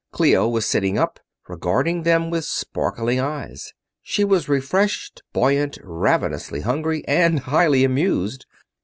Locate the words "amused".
7.83-8.47